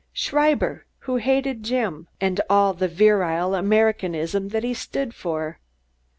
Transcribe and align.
Schreiber, 0.13 0.87
who 1.01 1.17
hated 1.17 1.61
Jim 1.61 2.07
and 2.19 2.41
all 2.49 2.73
the 2.73 2.87
virile 2.87 3.53
Americanism 3.53 4.47
that 4.49 4.63
he 4.63 4.73
stood 4.73 5.13
for. 5.13 5.59